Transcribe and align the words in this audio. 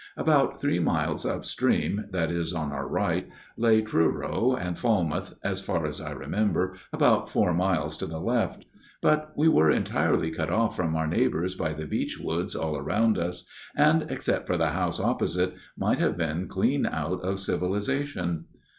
About 0.17 0.59
three 0.59 0.79
miles 0.79 1.27
up 1.27 1.45
stream 1.45 2.05
that 2.09 2.31
is, 2.31 2.53
on 2.53 2.71
our 2.71 2.87
right 2.87 3.29
lay 3.55 3.83
Truro, 3.83 4.55
and 4.55 4.75
Falmouth, 4.75 5.35
as 5.43 5.61
far 5.61 5.85
as 5.85 6.01
I 6.01 6.09
remember, 6.09 6.73
about 6.91 7.29
four 7.29 7.53
miles 7.53 7.97
to 7.97 8.07
the 8.07 8.17
left. 8.19 8.65
But 9.03 9.31
we 9.37 9.47
were 9.47 9.69
entirely 9.69 10.31
cut 10.31 10.49
off 10.49 10.75
from 10.75 10.95
our 10.95 11.05
neighbours 11.05 11.53
by 11.53 11.73
the 11.73 11.85
beechwoods 11.85 12.55
all 12.55 12.81
round 12.81 13.19
us, 13.19 13.45
and, 13.75 14.07
except 14.09 14.47
for 14.47 14.57
the 14.57 14.71
house 14.71 14.99
opposite, 14.99 15.53
might 15.77 15.99
have 15.99 16.17
been 16.17 16.47
clean 16.47 16.87
out 16.87 17.21
of 17.21 17.39
civilization." 17.39 18.45